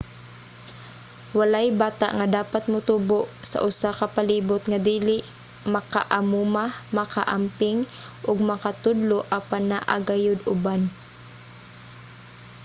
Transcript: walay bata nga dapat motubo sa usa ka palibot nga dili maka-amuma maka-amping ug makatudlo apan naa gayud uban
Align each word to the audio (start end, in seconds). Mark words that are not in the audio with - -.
walay 1.37 1.67
bata 1.81 2.07
nga 2.17 2.27
dapat 2.37 2.63
motubo 2.73 3.19
sa 3.51 3.57
usa 3.69 3.89
ka 3.99 4.07
palibot 4.15 4.61
nga 4.69 4.79
dili 4.89 5.17
maka-amuma 5.73 6.65
maka-amping 6.97 7.79
ug 8.29 8.37
makatudlo 8.51 9.19
apan 9.37 9.63
naa 9.71 9.97
gayud 10.09 10.39
uban 10.53 10.81